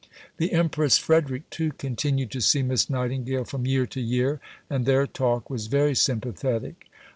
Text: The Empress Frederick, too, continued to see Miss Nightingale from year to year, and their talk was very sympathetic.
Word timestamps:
The 0.37 0.51
Empress 0.53 0.97
Frederick, 0.97 1.47
too, 1.51 1.73
continued 1.73 2.31
to 2.31 2.41
see 2.41 2.63
Miss 2.63 2.89
Nightingale 2.89 3.43
from 3.43 3.67
year 3.67 3.85
to 3.85 4.01
year, 4.01 4.41
and 4.67 4.87
their 4.87 5.05
talk 5.05 5.47
was 5.47 5.67
very 5.67 5.93
sympathetic. 5.93 6.89